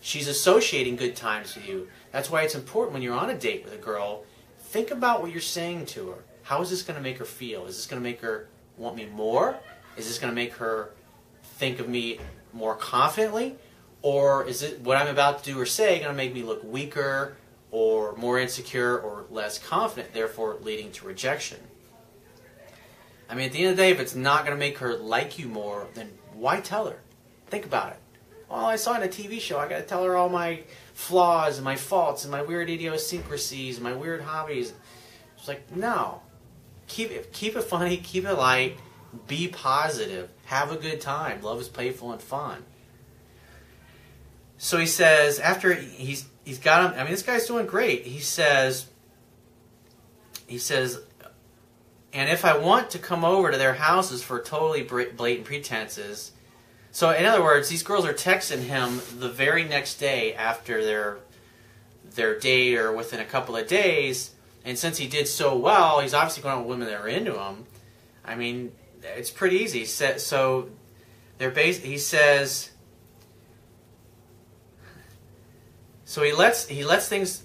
she's 0.00 0.28
associating 0.28 0.96
good 0.96 1.16
times 1.16 1.54
with 1.54 1.68
you. 1.68 1.88
That's 2.12 2.30
why 2.30 2.42
it's 2.42 2.54
important 2.54 2.94
when 2.94 3.02
you're 3.02 3.14
on 3.14 3.30
a 3.30 3.38
date 3.38 3.64
with 3.64 3.74
a 3.74 3.78
girl, 3.78 4.24
think 4.58 4.90
about 4.90 5.20
what 5.20 5.32
you're 5.32 5.40
saying 5.40 5.86
to 5.86 6.10
her. 6.10 6.24
How 6.42 6.60
is 6.60 6.70
this 6.70 6.82
going 6.82 6.96
to 6.96 7.02
make 7.02 7.18
her 7.18 7.24
feel? 7.24 7.66
Is 7.66 7.76
this 7.76 7.86
going 7.86 8.02
to 8.02 8.08
make 8.08 8.20
her 8.20 8.48
want 8.76 8.96
me 8.96 9.06
more? 9.06 9.58
Is 9.96 10.06
this 10.06 10.18
going 10.18 10.30
to 10.30 10.34
make 10.34 10.54
her 10.54 10.90
think 11.42 11.80
of 11.80 11.88
me 11.88 12.18
more 12.52 12.74
confidently? 12.74 13.56
Or 14.02 14.46
is 14.46 14.62
it 14.62 14.80
what 14.80 14.96
I'm 14.96 15.08
about 15.08 15.42
to 15.42 15.52
do 15.52 15.58
or 15.58 15.66
say 15.66 15.98
going 15.98 16.10
to 16.10 16.16
make 16.16 16.34
me 16.34 16.42
look 16.42 16.62
weaker 16.62 17.36
or 17.70 18.14
more 18.16 18.38
insecure 18.38 18.98
or 18.98 19.24
less 19.30 19.58
confident, 19.58 20.12
therefore 20.12 20.58
leading 20.60 20.92
to 20.92 21.06
rejection? 21.06 21.58
I 23.28 23.34
mean, 23.34 23.46
at 23.46 23.52
the 23.52 23.60
end 23.60 23.70
of 23.70 23.76
the 23.76 23.82
day, 23.82 23.90
if 23.90 24.00
it's 24.00 24.14
not 24.14 24.44
going 24.44 24.54
to 24.54 24.60
make 24.60 24.78
her 24.78 24.94
like 24.94 25.38
you 25.38 25.48
more, 25.48 25.86
then 25.94 26.10
why 26.34 26.60
tell 26.60 26.86
her? 26.86 27.00
Think 27.46 27.64
about 27.64 27.92
it. 27.92 27.98
Well, 28.50 28.66
I 28.66 28.76
saw 28.76 28.94
in 28.94 29.02
a 29.02 29.08
TV 29.08 29.40
show, 29.40 29.58
I 29.58 29.68
got 29.68 29.78
to 29.78 29.84
tell 29.84 30.04
her 30.04 30.16
all 30.16 30.28
my 30.28 30.60
flaws 30.92 31.56
and 31.56 31.64
my 31.64 31.76
faults 31.76 32.24
and 32.24 32.30
my 32.30 32.42
weird 32.42 32.68
idiosyncrasies, 32.68 33.76
and 33.76 33.84
my 33.84 33.94
weird 33.94 34.20
hobbies. 34.20 34.74
It's 35.38 35.48
like, 35.48 35.74
no. 35.74 36.20
Keep 36.86 37.10
it, 37.10 37.32
keep 37.32 37.56
it 37.56 37.62
funny, 37.62 37.96
keep 37.96 38.26
it 38.26 38.34
light, 38.34 38.76
be 39.26 39.48
positive. 39.48 40.30
Have 40.46 40.72
a 40.72 40.76
good 40.76 41.00
time. 41.00 41.42
Love 41.42 41.60
is 41.60 41.68
playful 41.68 42.12
and 42.12 42.20
fun. 42.20 42.64
So 44.58 44.78
he 44.78 44.86
says, 44.86 45.38
after 45.38 45.74
he's 45.74 46.26
he's 46.44 46.58
got 46.58 46.92
him. 46.92 46.98
I 46.98 47.02
mean, 47.02 47.12
this 47.12 47.22
guy's 47.22 47.46
doing 47.46 47.66
great. 47.66 48.06
He 48.06 48.20
says, 48.20 48.86
he 50.46 50.58
says, 50.58 51.00
and 52.12 52.30
if 52.30 52.44
I 52.44 52.56
want 52.56 52.90
to 52.90 52.98
come 52.98 53.24
over 53.24 53.50
to 53.50 53.58
their 53.58 53.74
houses 53.74 54.22
for 54.22 54.40
totally 54.40 54.82
blatant 54.82 55.46
pretenses, 55.46 56.32
so 56.92 57.10
in 57.10 57.26
other 57.26 57.42
words, 57.42 57.68
these 57.68 57.82
girls 57.82 58.06
are 58.06 58.14
texting 58.14 58.60
him 58.60 59.00
the 59.18 59.28
very 59.28 59.64
next 59.64 59.96
day 59.96 60.34
after 60.34 60.84
their 60.84 61.18
their 62.04 62.38
date 62.38 62.76
or 62.76 62.92
within 62.92 63.18
a 63.18 63.24
couple 63.24 63.56
of 63.56 63.66
days, 63.66 64.30
and 64.64 64.78
since 64.78 64.98
he 64.98 65.08
did 65.08 65.26
so 65.26 65.56
well, 65.56 66.00
he's 66.00 66.14
obviously 66.14 66.42
going 66.42 66.60
with 66.60 66.68
women 66.68 66.86
that 66.86 67.00
are 67.00 67.08
into 67.08 67.36
him. 67.38 67.66
I 68.24 68.36
mean, 68.36 68.72
it's 69.04 69.30
pretty 69.30 69.56
easy. 69.56 69.84
So 69.84 70.68
they're 71.38 71.50
bas- 71.50 71.78
he 71.78 71.98
says 71.98 72.70
so 76.04 76.22
he 76.22 76.32
lets 76.32 76.68
he 76.68 76.84
lets 76.84 77.08
things 77.08 77.42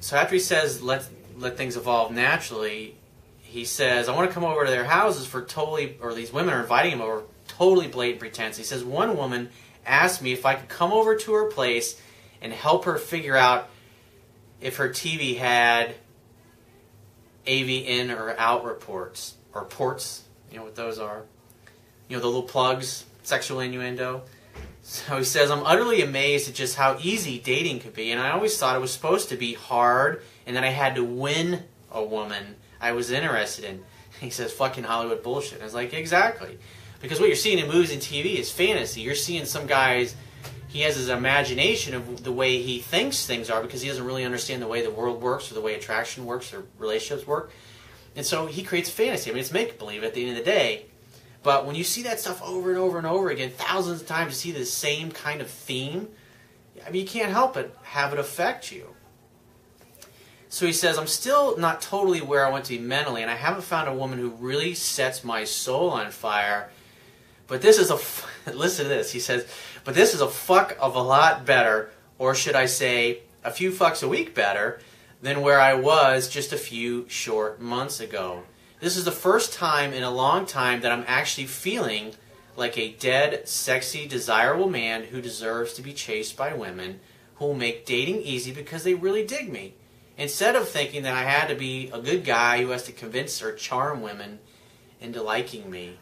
so 0.00 0.16
after 0.16 0.34
he 0.34 0.40
says 0.40 0.82
let 0.82 1.08
let 1.36 1.56
things 1.56 1.76
evolve 1.76 2.12
naturally, 2.12 2.96
he 3.42 3.64
says 3.64 4.08
I 4.08 4.14
want 4.14 4.30
to 4.30 4.34
come 4.34 4.44
over 4.44 4.64
to 4.64 4.70
their 4.70 4.84
houses 4.84 5.26
for 5.26 5.42
totally 5.42 5.96
or 6.00 6.14
these 6.14 6.32
women 6.32 6.54
are 6.54 6.60
inviting 6.60 6.92
him 6.92 7.00
over 7.00 7.22
totally 7.48 7.88
blatant 7.88 8.20
pretense. 8.20 8.56
He 8.56 8.64
says 8.64 8.84
one 8.84 9.16
woman 9.16 9.50
asked 9.84 10.22
me 10.22 10.32
if 10.32 10.46
I 10.46 10.54
could 10.54 10.68
come 10.68 10.92
over 10.92 11.16
to 11.16 11.32
her 11.34 11.50
place 11.50 12.00
and 12.40 12.52
help 12.52 12.84
her 12.84 12.98
figure 12.98 13.36
out 13.36 13.68
if 14.60 14.76
her 14.76 14.88
TV 14.88 15.38
had 15.38 15.94
AV 17.46 17.68
in 17.68 18.10
or 18.10 18.38
out 18.38 18.64
reports 18.64 19.34
or 19.54 19.64
ports 19.64 20.22
you 20.50 20.58
know 20.58 20.64
what 20.64 20.76
those 20.76 20.98
are? 20.98 21.22
You 22.08 22.16
know, 22.16 22.20
the 22.20 22.26
little 22.26 22.42
plugs, 22.42 23.04
sexual 23.22 23.60
innuendo. 23.60 24.22
So 24.82 25.18
he 25.18 25.24
says, 25.24 25.50
I'm 25.50 25.64
utterly 25.66 26.00
amazed 26.00 26.48
at 26.48 26.54
just 26.54 26.76
how 26.76 26.96
easy 27.02 27.38
dating 27.38 27.80
could 27.80 27.92
be, 27.92 28.10
and 28.10 28.20
I 28.20 28.30
always 28.30 28.56
thought 28.56 28.74
it 28.74 28.80
was 28.80 28.92
supposed 28.92 29.28
to 29.28 29.36
be 29.36 29.54
hard 29.54 30.22
and 30.46 30.56
that 30.56 30.64
I 30.64 30.70
had 30.70 30.94
to 30.94 31.04
win 31.04 31.64
a 31.92 32.02
woman. 32.02 32.56
I 32.80 32.92
was 32.92 33.10
interested 33.10 33.64
in. 33.64 33.84
He 34.20 34.30
says, 34.30 34.52
fucking 34.52 34.82
Hollywood 34.82 35.22
bullshit. 35.22 35.54
And 35.54 35.62
I 35.62 35.66
was 35.66 35.74
like, 35.74 35.94
exactly. 35.94 36.58
Because 37.00 37.20
what 37.20 37.28
you're 37.28 37.36
seeing 37.36 37.60
in 37.60 37.68
movies 37.68 37.92
and 37.92 38.02
TV 38.02 38.34
is 38.34 38.50
fantasy. 38.50 39.00
You're 39.00 39.14
seeing 39.14 39.44
some 39.44 39.68
guys, 39.68 40.16
he 40.66 40.80
has 40.80 40.96
his 40.96 41.08
imagination 41.08 41.94
of 41.94 42.24
the 42.24 42.32
way 42.32 42.60
he 42.60 42.80
thinks 42.80 43.26
things 43.26 43.48
are 43.48 43.62
because 43.62 43.80
he 43.80 43.88
doesn't 43.88 44.04
really 44.04 44.24
understand 44.24 44.60
the 44.60 44.66
way 44.66 44.82
the 44.82 44.90
world 44.90 45.22
works 45.22 45.52
or 45.52 45.54
the 45.54 45.60
way 45.60 45.74
attraction 45.74 46.26
works 46.26 46.52
or 46.52 46.64
relationships 46.78 47.28
work. 47.28 47.52
And 48.18 48.26
so 48.26 48.46
he 48.46 48.64
creates 48.64 48.90
fantasy. 48.90 49.30
I 49.30 49.32
mean, 49.32 49.40
it's 49.40 49.52
make 49.52 49.78
believe 49.78 50.02
at 50.02 50.12
the 50.12 50.22
end 50.22 50.36
of 50.36 50.44
the 50.44 50.50
day. 50.50 50.86
But 51.44 51.66
when 51.66 51.76
you 51.76 51.84
see 51.84 52.02
that 52.02 52.18
stuff 52.18 52.42
over 52.42 52.70
and 52.70 52.76
over 52.76 52.98
and 52.98 53.06
over 53.06 53.30
again, 53.30 53.50
thousands 53.50 54.00
of 54.00 54.08
times, 54.08 54.44
you 54.44 54.52
see 54.52 54.58
the 54.58 54.66
same 54.66 55.12
kind 55.12 55.40
of 55.40 55.48
theme. 55.48 56.08
I 56.84 56.90
mean, 56.90 57.02
you 57.02 57.08
can't 57.08 57.30
help 57.30 57.54
but 57.54 57.76
have 57.84 58.12
it 58.12 58.18
affect 58.18 58.72
you. 58.72 58.88
So 60.48 60.66
he 60.66 60.72
says, 60.72 60.98
I'm 60.98 61.06
still 61.06 61.56
not 61.58 61.80
totally 61.80 62.20
where 62.20 62.44
I 62.44 62.50
want 62.50 62.64
to 62.64 62.76
be 62.76 62.80
mentally, 62.80 63.22
and 63.22 63.30
I 63.30 63.36
haven't 63.36 63.62
found 63.62 63.88
a 63.88 63.94
woman 63.94 64.18
who 64.18 64.30
really 64.30 64.74
sets 64.74 65.22
my 65.22 65.44
soul 65.44 65.90
on 65.90 66.10
fire. 66.10 66.70
But 67.46 67.62
this 67.62 67.78
is 67.78 67.88
a, 67.88 68.00
listen 68.52 68.86
to 68.86 68.88
this. 68.88 69.12
He 69.12 69.20
says, 69.20 69.46
but 69.84 69.94
this 69.94 70.12
is 70.12 70.20
a 70.20 70.28
fuck 70.28 70.76
of 70.80 70.96
a 70.96 71.02
lot 71.02 71.46
better, 71.46 71.92
or 72.18 72.34
should 72.34 72.56
I 72.56 72.66
say, 72.66 73.20
a 73.44 73.52
few 73.52 73.70
fucks 73.70 74.02
a 74.02 74.08
week 74.08 74.34
better, 74.34 74.80
than 75.20 75.42
where 75.42 75.60
I 75.60 75.74
was 75.74 76.28
just 76.28 76.52
a 76.52 76.58
few 76.58 77.08
short 77.08 77.60
months 77.60 78.00
ago. 78.00 78.44
This 78.80 78.96
is 78.96 79.04
the 79.04 79.12
first 79.12 79.52
time 79.52 79.92
in 79.92 80.02
a 80.02 80.10
long 80.10 80.46
time 80.46 80.80
that 80.82 80.92
I'm 80.92 81.04
actually 81.08 81.46
feeling 81.46 82.14
like 82.56 82.78
a 82.78 82.92
dead, 82.92 83.48
sexy, 83.48 84.06
desirable 84.06 84.68
man 84.68 85.04
who 85.04 85.20
deserves 85.20 85.72
to 85.74 85.82
be 85.82 85.92
chased 85.92 86.36
by 86.36 86.54
women 86.54 87.00
who 87.36 87.46
will 87.46 87.54
make 87.54 87.86
dating 87.86 88.22
easy 88.22 88.52
because 88.52 88.84
they 88.84 88.94
really 88.94 89.24
dig 89.24 89.50
me. 89.50 89.74
Instead 90.16 90.56
of 90.56 90.68
thinking 90.68 91.04
that 91.04 91.14
I 91.14 91.22
had 91.22 91.48
to 91.48 91.54
be 91.54 91.90
a 91.92 92.00
good 92.00 92.24
guy 92.24 92.60
who 92.60 92.70
has 92.70 92.82
to 92.84 92.92
convince 92.92 93.40
or 93.42 93.54
charm 93.54 94.02
women 94.02 94.40
into 95.00 95.22
liking 95.22 95.70
me. 95.70 95.98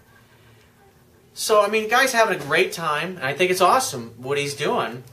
So, 1.35 1.63
I 1.63 1.69
mean, 1.69 1.91
guy's 1.91 2.13
having 2.13 2.41
a 2.41 2.45
great 2.45 2.73
time, 2.73 3.17
and 3.17 3.27
I 3.27 3.35
think 3.35 3.51
it's 3.51 3.61
awesome 3.61 4.15
what 4.17 4.39
he's 4.39 4.55
doing. 4.55 5.05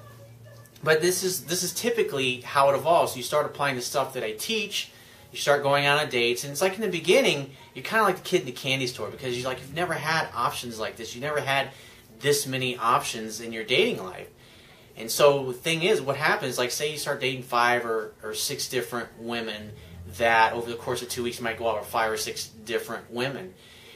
But 0.84 1.02
this 1.02 1.24
is 1.24 1.46
this 1.46 1.63
is 1.63 1.74
typically 1.74 2.42
how 2.42 2.70
it 2.70 2.75
evolves. 2.75 3.16
You 3.16 3.24
start 3.24 3.46
applying 3.46 3.75
the 3.75 3.82
stuff 3.82 4.13
that 4.13 4.24
I 4.24 4.34
teach, 4.34 4.92
you 5.32 5.38
start 5.38 5.63
going 5.63 5.88
on 5.88 6.10
dates, 6.10 6.44
and 6.44 6.52
it's 6.52 6.62
like 6.62 6.75
in 6.75 6.82
the 6.82 6.90
beginning, 6.90 7.52
you're 7.74 7.86
kind 7.86 8.02
of 8.02 8.08
like 8.08 8.18
the 8.18 8.24
kid 8.24 8.42
in 8.42 8.46
the 8.46 8.52
candy 8.52 8.88
store 8.88 9.10
because 9.10 9.38
you're 9.38 9.48
like 9.48 9.60
you've 9.60 9.74
never 9.74 9.94
had 9.94 10.28
options 10.36 10.80
like 10.80 10.98
this. 10.98 11.16
You 11.16 11.22
never 11.22 11.40
had 11.40 11.72
this 12.20 12.46
many 12.46 12.78
options 12.78 13.40
in 13.40 13.54
your 13.54 13.63
dating 13.63 14.04
life. 14.04 14.28
And 14.96 15.10
so 15.10 15.48
the 15.48 15.54
thing 15.54 15.84
is, 15.84 16.02
what 16.02 16.18
happens, 16.18 16.58
like 16.58 16.72
say 16.72 16.92
you 16.92 16.98
start 16.98 17.20
dating 17.22 17.44
five 17.44 17.86
or, 17.86 18.13
or 18.22 18.34
six 18.34 18.70
different 18.70 19.10
women 19.20 19.72
that 20.18 20.54
over 20.54 20.70
the 20.70 20.78
course 20.78 21.02
of 21.02 21.10
two 21.10 21.24
weeks 21.24 21.40
you 21.40 21.44
might 21.44 21.58
go 21.58 21.68
out 21.68 21.80
with 21.80 21.88
five 21.88 22.12
or 22.12 22.18
six 22.18 22.48
different 22.48 23.10
women. 23.12 23.54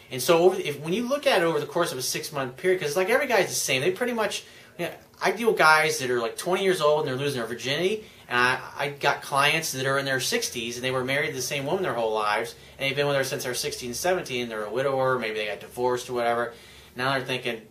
And 0.10 0.22
so 0.22 0.40
over, 0.40 0.60
if, 0.60 0.80
when 0.80 0.94
you 0.94 1.08
look 1.08 1.28
at 1.28 1.42
it 1.42 1.46
over 1.46 1.60
the 1.60 1.66
course 1.66 1.92
of 1.92 1.98
a 1.98 2.02
six 2.02 2.32
month 2.32 2.58
period, 2.58 2.80
because 2.80 2.96
like 2.96 3.10
every 3.10 3.28
guy's 3.28 3.50
the 3.50 3.54
same, 3.54 3.82
they 3.82 3.92
pretty 3.92 4.14
much, 4.14 4.44
you 4.80 4.86
know, 4.86 4.92
I 5.22 5.32
deal 5.32 5.50
with 5.50 5.58
guys 5.58 6.00
that 6.00 6.10
are 6.10 6.20
like 6.20 6.38
20 6.38 6.64
years 6.64 6.82
old 6.82 7.02
and 7.02 7.08
they're 7.08 7.18
losing 7.18 7.40
their 7.40 7.48
virginity. 7.48 8.06
And 8.28 8.40
I, 8.40 8.60
I 8.78 8.90
got 8.90 9.22
clients 9.22 9.72
that 9.72 9.86
are 9.86 9.98
in 9.98 10.06
their 10.06 10.18
60s 10.18 10.76
and 10.76 10.84
they 10.84 10.92
were 10.92 11.04
married 11.04 11.30
to 11.30 11.36
the 11.36 11.42
same 11.42 11.66
woman 11.66 11.84
their 11.84 11.94
whole 11.94 12.14
lives. 12.14 12.56
And 12.78 12.88
they've 12.88 12.96
been 12.96 13.08
with 13.08 13.16
her 13.16 13.24
since 13.24 13.44
they're 13.44 13.54
16, 13.54 13.94
17. 13.94 14.50
They're 14.50 14.66
a 14.66 14.72
widower, 14.72 15.18
maybe 15.18 15.36
they 15.36 15.48
got 15.48 15.60
divorced 15.60 16.10
or 16.10 16.14
whatever. 16.14 16.54
Now 16.96 17.14
they're 17.14 17.26
thinking, 17.26 17.62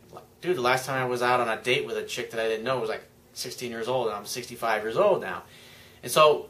dude, 0.41 0.57
the 0.57 0.63
last 0.63 0.87
time 0.87 1.03
I 1.03 1.07
was 1.07 1.23
out 1.23 1.41
on 1.41 1.49
a 1.49 1.61
date 1.61 1.87
with 1.87 1.97
a 1.97 2.05
chick 2.05 2.31
that 2.31 2.41
I 2.41 2.49
didn't 2.49 2.65
know 2.65 2.79
was 2.79 2.89
like 2.89 3.05
16 3.35 3.71
years 3.71 3.89
old, 3.89 4.07
and 4.07 4.17
I'm 4.17 4.25
65 4.25 4.83
years 4.83 4.97
old 4.97 5.21
now. 5.21 5.43
And 6.03 6.11
so 6.11 6.49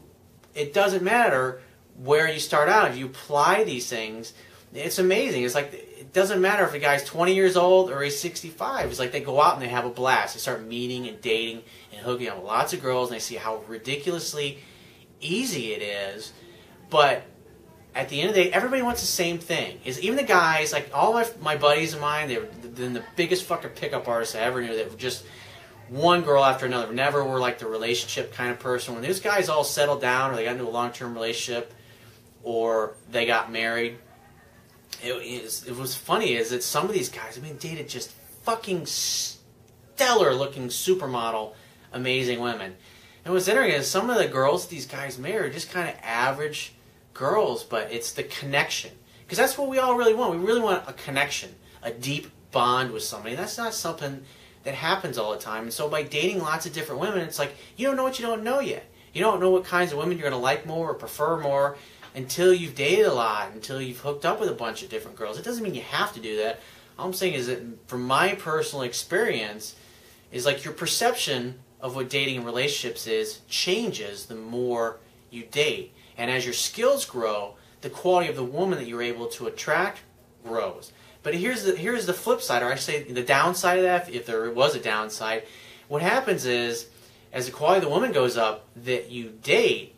it 0.55 0.73
doesn't 0.73 1.03
matter 1.03 1.61
where 2.03 2.31
you 2.31 2.39
start 2.39 2.69
out. 2.69 2.89
If 2.89 2.97
you 2.97 3.07
apply 3.07 3.63
these 3.63 3.89
things, 3.89 4.33
it's 4.73 4.99
amazing. 4.99 5.43
It's 5.43 5.55
like 5.55 5.73
it 5.73 6.13
doesn't 6.13 6.41
matter 6.41 6.63
if 6.65 6.73
a 6.73 6.79
guy's 6.79 7.03
20 7.03 7.33
years 7.33 7.57
old 7.57 7.89
or 7.89 8.01
he's 8.01 8.19
65. 8.19 8.89
It's 8.89 8.99
like 8.99 9.11
they 9.11 9.21
go 9.21 9.41
out 9.41 9.53
and 9.53 9.61
they 9.61 9.69
have 9.69 9.85
a 9.85 9.89
blast. 9.89 10.35
They 10.35 10.39
start 10.39 10.65
meeting 10.65 11.07
and 11.07 11.21
dating 11.21 11.63
and 11.93 12.01
hooking 12.01 12.27
up 12.27 12.37
with 12.37 12.45
lots 12.45 12.73
of 12.73 12.81
girls, 12.81 13.09
and 13.09 13.15
they 13.15 13.19
see 13.19 13.35
how 13.35 13.63
ridiculously 13.67 14.59
easy 15.21 15.73
it 15.73 15.81
is. 15.81 16.33
But 16.89 17.23
at 17.95 18.09
the 18.09 18.21
end 18.21 18.29
of 18.29 18.35
the 18.35 18.43
day, 18.43 18.51
everybody 18.51 18.81
wants 18.81 19.01
the 19.01 19.07
same 19.07 19.39
thing. 19.39 19.79
Is 19.83 19.99
even 20.01 20.17
the 20.17 20.23
guys, 20.23 20.71
like 20.71 20.89
all 20.93 21.13
my 21.13 21.27
my 21.41 21.57
buddies 21.57 21.93
of 21.93 22.01
mine, 22.01 22.27
they 22.27 22.37
were 22.37 22.47
the, 22.61 22.87
the 22.87 23.03
biggest 23.15 23.45
fucking 23.45 23.71
pickup 23.71 24.07
artists 24.07 24.35
I 24.35 24.39
ever 24.39 24.61
knew. 24.61 24.75
That 24.75 24.91
were 24.91 24.97
just 24.97 25.25
one 25.89 26.21
girl 26.21 26.43
after 26.43 26.65
another. 26.65 26.93
Never 26.93 27.23
were 27.23 27.39
like 27.39 27.59
the 27.59 27.67
relationship 27.67 28.33
kind 28.33 28.51
of 28.51 28.59
person. 28.59 28.93
When 28.93 29.03
these 29.03 29.19
guys 29.19 29.49
all 29.49 29.63
settled 29.63 30.01
down 30.01 30.31
or 30.31 30.35
they 30.35 30.45
got 30.45 30.53
into 30.53 30.67
a 30.67 30.69
long 30.69 30.91
term 30.91 31.13
relationship 31.13 31.73
or 32.43 32.95
they 33.11 33.25
got 33.25 33.51
married, 33.51 33.97
it, 35.01 35.75
was 35.75 35.95
funny 35.95 36.35
is 36.35 36.49
that 36.49 36.63
some 36.63 36.85
of 36.85 36.93
these 36.93 37.09
guys, 37.09 37.37
I 37.37 37.41
mean, 37.41 37.57
dated 37.57 37.89
just 37.89 38.11
fucking 38.43 38.85
stellar 38.85 40.33
looking 40.33 40.67
supermodel, 40.67 41.53
amazing 41.93 42.39
women. 42.39 42.75
And 43.25 43.33
what's 43.33 43.47
interesting 43.47 43.79
is 43.79 43.87
some 43.87 44.09
of 44.09 44.17
the 44.17 44.27
girls 44.27 44.67
these 44.67 44.85
guys 44.85 45.17
marry 45.17 45.47
are 45.47 45.51
just 45.51 45.71
kind 45.71 45.89
of 45.89 45.95
average 46.01 46.73
girls, 47.13 47.63
but 47.63 47.91
it's 47.91 48.13
the 48.13 48.23
connection. 48.23 48.91
Because 49.25 49.37
that's 49.37 49.57
what 49.57 49.69
we 49.69 49.79
all 49.79 49.97
really 49.97 50.13
want. 50.13 50.39
We 50.39 50.45
really 50.45 50.61
want 50.61 50.87
a 50.87 50.93
connection, 50.93 51.53
a 51.83 51.91
deep 51.91 52.27
bond 52.51 52.91
with 52.91 53.03
somebody. 53.03 53.35
That's 53.35 53.57
not 53.57 53.73
something 53.73 54.23
that 54.63 54.73
happens 54.73 55.17
all 55.17 55.31
the 55.31 55.39
time. 55.39 55.63
And 55.63 55.73
so 55.73 55.89
by 55.89 56.03
dating 56.03 56.39
lots 56.39 56.65
of 56.65 56.73
different 56.73 57.01
women, 57.01 57.19
it's 57.19 57.39
like 57.39 57.55
you 57.75 57.87
don't 57.87 57.97
know 57.97 58.03
what 58.03 58.19
you 58.19 58.25
don't 58.25 58.43
know 58.43 58.61
yet. 58.61 58.85
You 59.13 59.21
don't 59.21 59.39
know 59.39 59.49
what 59.49 59.65
kinds 59.65 59.91
of 59.91 59.97
women 59.97 60.17
you're 60.17 60.29
going 60.29 60.39
to 60.39 60.43
like 60.43 60.65
more 60.65 60.91
or 60.91 60.93
prefer 60.93 61.37
more 61.37 61.77
until 62.15 62.53
you've 62.53 62.75
dated 62.75 63.05
a 63.05 63.13
lot, 63.13 63.51
until 63.53 63.81
you've 63.81 63.99
hooked 63.99 64.25
up 64.25 64.39
with 64.39 64.49
a 64.49 64.53
bunch 64.53 64.83
of 64.83 64.89
different 64.89 65.17
girls. 65.17 65.37
It 65.37 65.45
doesn't 65.45 65.63
mean 65.63 65.75
you 65.75 65.81
have 65.81 66.13
to 66.13 66.19
do 66.19 66.37
that. 66.37 66.59
All 66.97 67.05
I'm 67.05 67.13
saying 67.13 67.33
is 67.33 67.47
that 67.47 67.61
from 67.87 68.03
my 68.03 68.35
personal 68.35 68.83
experience, 68.83 69.75
is 70.31 70.45
like 70.45 70.63
your 70.63 70.73
perception 70.73 71.59
of 71.79 71.95
what 71.95 72.09
dating 72.09 72.37
and 72.37 72.45
relationships 72.45 73.07
is 73.07 73.41
changes 73.47 74.25
the 74.25 74.35
more 74.35 74.99
you 75.29 75.43
date. 75.43 75.93
And 76.17 76.31
as 76.31 76.45
your 76.45 76.53
skills 76.53 77.05
grow, 77.05 77.55
the 77.81 77.89
quality 77.89 78.29
of 78.29 78.35
the 78.35 78.43
woman 78.43 78.79
that 78.79 78.87
you're 78.87 79.01
able 79.01 79.27
to 79.27 79.47
attract 79.47 79.99
grows. 80.43 80.91
But 81.23 81.35
here's 81.35 81.63
the 81.63 81.75
here's 81.75 82.05
the 82.05 82.13
flip 82.13 82.41
side, 82.41 82.63
or 82.63 82.71
I 82.71 82.75
say 82.75 83.03
the 83.03 83.23
downside 83.23 83.77
of 83.77 83.83
that, 83.83 84.09
if 84.09 84.25
there 84.25 84.49
was 84.51 84.75
a 84.75 84.79
downside. 84.79 85.43
What 85.87 86.01
happens 86.01 86.45
is, 86.45 86.87
as 87.31 87.45
the 87.45 87.51
quality 87.51 87.79
of 87.79 87.83
the 87.83 87.89
woman 87.89 88.11
goes 88.11 88.37
up 88.37 88.65
that 88.75 89.11
you 89.11 89.33
date, 89.43 89.95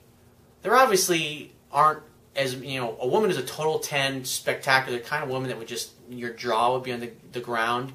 there 0.61 0.75
obviously 0.75 1.53
aren't 1.71 2.03
as 2.35 2.55
you 2.55 2.79
know 2.79 2.97
a 2.99 3.07
woman 3.07 3.29
is 3.29 3.37
a 3.37 3.43
total 3.43 3.79
10 3.79 4.25
spectacular 4.25 4.99
kind 4.99 5.23
of 5.23 5.29
woman 5.29 5.49
that 5.49 5.57
would 5.57 5.67
just 5.67 5.91
your 6.09 6.31
jaw 6.31 6.73
would 6.73 6.83
be 6.83 6.91
on 6.91 6.99
the, 6.99 7.11
the 7.31 7.39
ground 7.39 7.91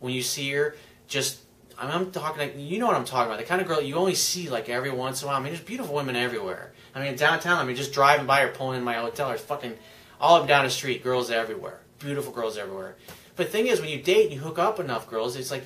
when 0.00 0.12
you 0.12 0.22
see 0.22 0.50
her 0.52 0.76
just 1.08 1.40
I 1.78 1.88
I'm 1.88 2.10
talking 2.10 2.40
like 2.40 2.54
you 2.56 2.78
know 2.78 2.86
what 2.86 2.96
I'm 2.96 3.04
talking 3.04 3.30
about 3.30 3.38
the 3.38 3.46
kind 3.46 3.60
of 3.60 3.66
girl 3.66 3.80
you 3.80 3.94
only 3.96 4.14
see 4.14 4.48
like 4.48 4.68
every 4.68 4.90
once 4.90 5.22
in 5.22 5.26
a 5.26 5.28
while 5.28 5.40
I 5.40 5.42
mean 5.42 5.52
there's 5.52 5.64
beautiful 5.64 5.94
women 5.94 6.16
everywhere 6.16 6.72
I 6.94 7.02
mean 7.02 7.16
downtown 7.16 7.58
I 7.58 7.64
mean 7.64 7.76
just 7.76 7.92
driving 7.92 8.26
by 8.26 8.42
or 8.42 8.52
pulling 8.52 8.78
in 8.78 8.84
my 8.84 8.94
hotel 8.94 9.28
there's 9.28 9.40
fucking 9.40 9.76
all 10.20 10.40
up 10.40 10.48
down 10.48 10.64
the 10.64 10.70
street 10.70 11.02
girls 11.02 11.30
everywhere 11.30 11.80
beautiful 11.98 12.32
girls 12.32 12.56
everywhere. 12.58 12.96
But 13.34 13.46
the 13.46 13.52
thing 13.52 13.66
is, 13.66 13.80
when 13.80 13.90
you 13.90 14.00
date 14.00 14.24
and 14.24 14.34
you 14.34 14.40
hook 14.40 14.58
up 14.58 14.80
enough 14.80 15.08
girls, 15.08 15.36
it's 15.36 15.50
like 15.50 15.64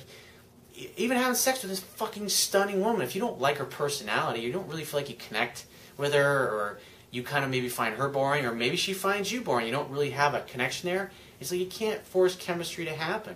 even 0.97 1.17
having 1.17 1.35
sex 1.35 1.61
with 1.61 1.71
this 1.71 1.79
fucking 1.79 2.29
stunning 2.29 2.81
woman. 2.81 3.01
If 3.01 3.15
you 3.15 3.21
don't 3.21 3.39
like 3.39 3.57
her 3.57 3.65
personality, 3.65 4.41
you 4.41 4.51
don't 4.51 4.67
really 4.67 4.83
feel 4.83 4.99
like 4.99 5.09
you 5.09 5.15
connect 5.15 5.65
with 5.97 6.13
her, 6.13 6.49
or 6.49 6.79
you 7.11 7.23
kind 7.23 7.43
of 7.43 7.51
maybe 7.51 7.69
find 7.69 7.95
her 7.95 8.09
boring, 8.09 8.45
or 8.45 8.53
maybe 8.53 8.75
she 8.75 8.93
finds 8.93 9.31
you 9.31 9.41
boring. 9.41 9.65
You 9.65 9.71
don't 9.71 9.91
really 9.91 10.11
have 10.11 10.33
a 10.33 10.41
connection 10.41 10.89
there. 10.89 11.11
It's 11.39 11.51
like 11.51 11.59
you 11.59 11.67
can't 11.67 12.01
force 12.05 12.35
chemistry 12.35 12.85
to 12.85 12.93
happen. 12.93 13.35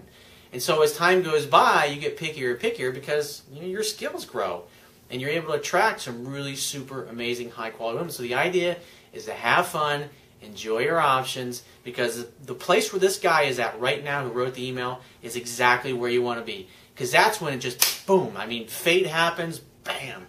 And 0.53 0.62
so 0.62 0.82
as 0.82 0.96
time 0.96 1.22
goes 1.22 1.46
by, 1.46 1.86
you 1.86 2.00
get 2.00 2.17
pickier 2.17 2.51
and 2.51 2.60
pickier 2.60 2.94
because 2.94 3.44
you 3.51 3.62
know, 3.62 3.67
your 3.67 3.84
skills 3.84 4.25
grow, 4.25 4.63
and 5.10 5.22
you're 5.22 5.29
able 5.29 5.50
to 5.50 5.60
attract 5.60 6.01
some 6.01 6.27
really 6.27 6.55
super 6.55 7.05
amazing 7.05 7.51
high 7.51 7.70
quality 7.70 7.98
women. 7.98 8.12
So 8.12 8.24
the 8.24 8.36
idea 8.36 8.77
is 9.13 9.25
to 9.25 9.34
have 9.34 9.67
fun 9.67 10.10
enjoy 10.46 10.79
your 10.79 11.00
options 11.00 11.63
because 11.84 12.25
the 12.46 12.53
place 12.53 12.94
where 12.94 13.00
this 13.00 13.17
guy 13.17 13.44
is 13.44 13.60
at 13.60 13.79
right 13.79 14.03
now 14.03 14.24
who 14.24 14.29
wrote 14.29 14.53
the 14.53 14.67
email 14.67 15.01
is 15.22 15.36
exactly 15.36 15.94
where 15.94 16.10
you 16.10 16.22
want 16.22 16.39
to 16.39 16.46
be 16.46 16.67
because 16.94 17.12
that's 17.12 17.41
when 17.41 17.53
it 17.53 17.58
just 17.58 18.05
boom 18.05 18.36
i 18.38 18.46
mean 18.46 18.67
fate 18.67 19.08
happens 19.08 19.60
bam 19.84 20.27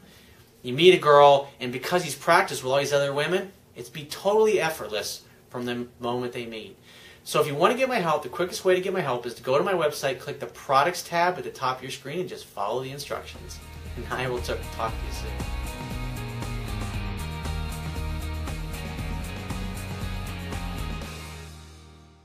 you 0.66 0.72
meet 0.72 0.94
a 0.94 0.98
girl 0.98 1.48
and 1.60 1.72
because 1.72 2.02
he's 2.02 2.14
practiced 2.14 2.62
with 2.62 2.72
all 2.72 2.78
these 2.78 2.92
other 2.92 3.12
women 3.12 3.52
it's 3.76 3.88
be 3.88 4.04
totally 4.04 4.60
effortless 4.60 5.22
from 5.50 5.66
the 5.66 5.86
moment 6.00 6.32
they 6.32 6.46
meet. 6.46 6.76
So 7.24 7.40
if 7.40 7.46
you 7.46 7.54
want 7.54 7.72
to 7.72 7.78
get 7.78 7.88
my 7.88 7.98
help 7.98 8.22
the 8.22 8.28
quickest 8.28 8.64
way 8.64 8.74
to 8.74 8.80
get 8.80 8.92
my 8.92 9.00
help 9.00 9.26
is 9.26 9.34
to 9.34 9.42
go 9.42 9.58
to 9.58 9.64
my 9.64 9.74
website 9.74 10.18
click 10.18 10.40
the 10.40 10.46
products 10.46 11.02
tab 11.02 11.38
at 11.38 11.44
the 11.44 11.50
top 11.50 11.76
of 11.78 11.82
your 11.82 11.92
screen 11.92 12.20
and 12.20 12.28
just 12.28 12.46
follow 12.46 12.82
the 12.82 12.90
instructions. 12.90 13.58
And 13.96 14.06
i 14.10 14.28
will 14.28 14.40
talk 14.40 14.58
to 14.58 15.06
you 15.06 15.12
soon 15.12 15.65